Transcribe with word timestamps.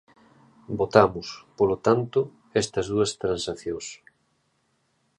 Votamos, 0.79 1.27
polo 1.57 1.77
tanto, 1.87 2.19
estas 2.61 2.85
dúas 2.91 3.11
transaccións. 3.21 3.87